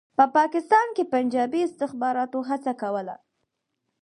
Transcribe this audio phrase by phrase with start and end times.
[0.17, 3.15] په پاکستان کې پنجابي استخباراتو هڅه کوله.